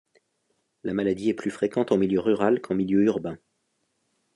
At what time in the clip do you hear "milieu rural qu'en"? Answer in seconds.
1.99-2.73